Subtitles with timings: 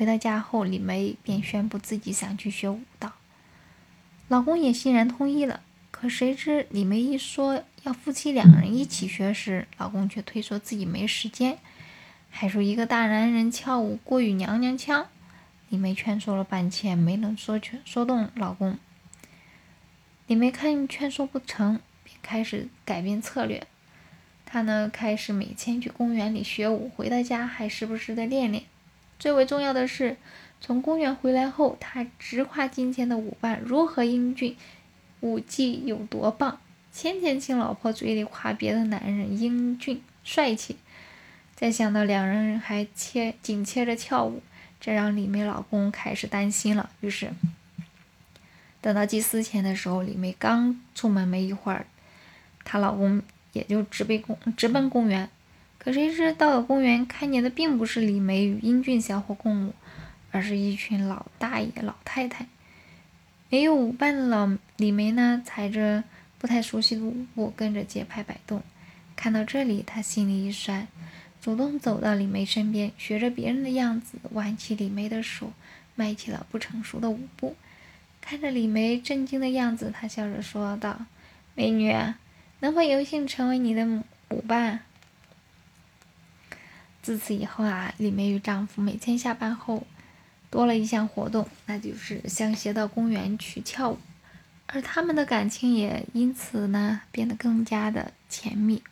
[0.00, 3.12] 回到家后，李梅便宣布自己想去学舞蹈，
[4.28, 5.60] 老公也欣然同意了。
[5.90, 11.58] 可谁知李梅一说要夫妻两人一起学时，老公却推说自己没时间，
[12.30, 15.06] 还说一个大男人跳舞过于娘娘腔。
[15.68, 18.78] 李梅劝说了半天，没能说劝说动老公。
[20.26, 23.66] 李梅看劝说不成，便开始改变策略。
[24.46, 28.64] 她呢，开始每天去公园里学舞，回到家还时不时的练练。
[29.20, 30.16] 最为重要的是，
[30.60, 34.56] 从公园回来后，他直夸今天的舞伴如何英俊。
[35.20, 36.58] 舞技有多棒，
[36.94, 40.76] 天天听老婆嘴里夸别的男人英俊帅气，
[41.54, 44.42] 再想到两人还切紧切着跳舞，
[44.80, 46.88] 这让李梅老公开始担心了。
[47.00, 47.30] 于是，
[48.80, 51.84] 等到祭司前的时候，李梅刚出门没一会儿，
[52.64, 53.20] 她老公
[53.52, 55.28] 也就直奔公直奔公园。
[55.82, 59.74] 可谁知到了公园，看见的并不是李梅与英俊小伙共舞，
[60.30, 62.46] 而是一群老大爷老太太。
[63.48, 66.04] 没有舞伴的老李梅呢，踩着
[66.38, 68.62] 不太熟悉的舞步，跟着节拍摆动。
[69.16, 70.86] 看到这里，她心里一酸，
[71.40, 75.50] 主动走到李梅身边，学着别人的样子，挽起李梅的手，
[75.94, 77.56] 迈起了不成熟的舞步。
[78.20, 81.06] 看着李梅震惊的样子，她笑着说道
[81.56, 81.90] ：“美女，
[82.60, 83.86] 能否有幸成为你的
[84.28, 84.80] 舞伴？”
[87.02, 89.86] 自此以后啊，李梅与丈夫每天下班后。
[90.52, 93.98] 多了一项活动，那就是相携到公园去跳舞，
[94.66, 98.82] 而他们的感情也因此呢变得更加的甜蜜。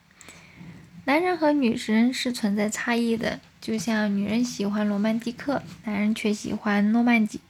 [1.06, 7.40] 男人和女人是存在差异的，就像女人喜欢罗曼蒂克，男人却喜欢诺曼底；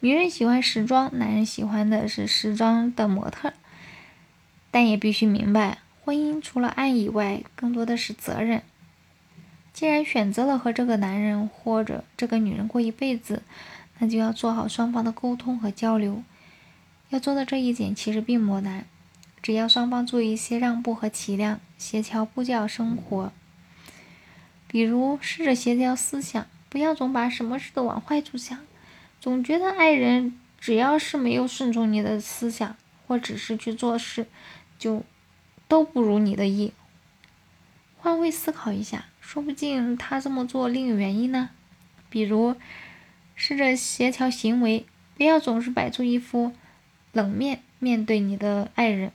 [0.00, 3.52] 女人喜欢时装，男人喜欢的是时装的模特。
[4.72, 8.62] 但也必须明白，婚姻除了爱以外，更多的是责任。
[9.76, 13.42] 既然选择了和这个男人或者这个女人过一辈子，
[13.98, 16.22] 那就要做好双方的沟通和交流。
[17.10, 18.86] 要做到这一点其实并不难，
[19.42, 23.30] 只要双方做一些让步和体谅，协调步调生活。
[24.66, 28.58] 比如试着协调思想，不要总把什么事都往坏处想，
[29.20, 32.74] 总觉得爱人只要是没有顺从你的思想，
[33.06, 34.26] 或只是去做事，
[34.78, 35.02] 就
[35.68, 36.72] 都不如你的意。
[37.98, 39.04] 换位思考一下。
[39.26, 41.50] 说不定他这么做另有原因呢，
[42.08, 42.54] 比如
[43.34, 46.52] 试着协调行为，不要总是摆出一副
[47.10, 49.10] 冷面面对你的爱人，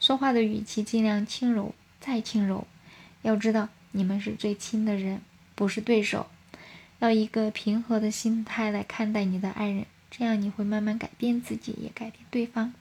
[0.00, 2.66] 说话的语气尽量轻柔，再轻柔。
[3.20, 5.20] 要知道你们是最亲的人，
[5.54, 6.28] 不是对手。
[7.00, 12.72] 要一个平和的心态来看待你的爱人，这样你会慢慢改变自己，也改变对方。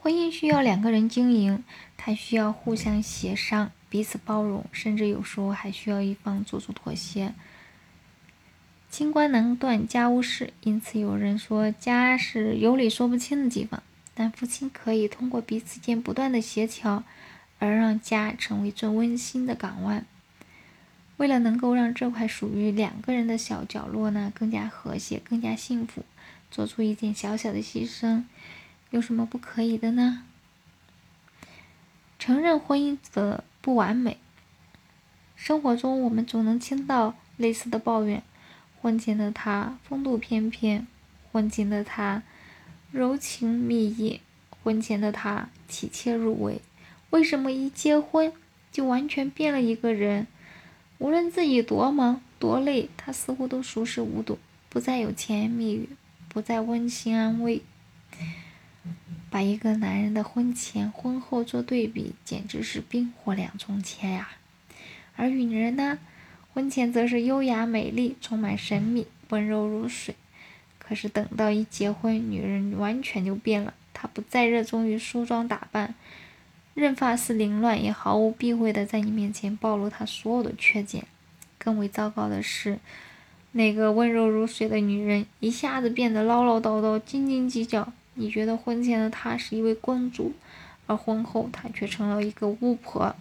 [0.00, 1.62] 婚姻需要两个人经营，
[1.96, 3.70] 它需要互相协商。
[3.88, 7.34] 彼此包容，甚至有时候还需要一方做出妥协。
[8.90, 13.82] 清官难断家务事，因此有人说家是有理说不清的地方。
[14.14, 17.04] 但夫妻可以通过彼此间不断的协调，
[17.60, 20.04] 而让家成为最温馨的港湾。
[21.18, 26.04] 为了能够让这块属于两个人的小角落呢更加和谐、更加幸福，
[26.50, 28.24] 做出一点小小的牺牲，
[28.90, 30.24] 有什么不可以的呢？
[32.18, 33.44] 承认婚姻的。
[33.60, 34.16] 不完美。
[35.36, 38.22] 生活中，我们总能听到类似的抱怨：
[38.80, 40.86] 婚前的他风度翩翩，
[41.30, 42.22] 婚前的他
[42.90, 44.22] 柔情蜜意，
[44.62, 46.62] 婚前的他体贴入微。
[47.10, 48.32] 为什么一结婚
[48.72, 50.26] 就完全变了一个人？
[50.96, 54.38] 无论自己多忙多累，他似乎都熟视无睹，
[54.70, 55.90] 不再有甜言蜜语，
[56.30, 57.60] 不再温馨安慰。
[59.38, 64.30] 把一个男人的婚前、婚后做对比，简直是冰火两重天呀。
[65.14, 66.00] 而女人呢，
[66.52, 70.16] 婚前则是优雅美丽、充满神秘、温柔如水。
[70.80, 73.74] 可是等到一结婚，女人完全就变了。
[73.94, 75.94] 她不再热衷于梳妆打扮，
[76.74, 81.06] 任发丝凌乱，也毫无避讳的在你面前暴露她所有的缺点。
[81.58, 82.80] 更为糟糕的是，
[83.52, 87.92] 那个温柔如水的女人一下子变得唠唠叨叨、斤斤计较。
[88.18, 90.32] 你觉得婚前的她是一位公主，
[90.88, 93.14] 而婚后她却成了一个巫婆。